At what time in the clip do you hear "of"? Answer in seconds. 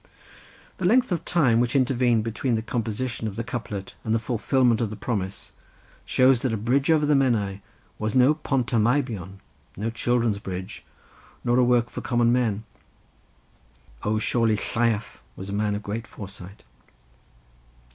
1.11-1.23, 3.27-3.35, 4.81-4.89, 15.75-15.83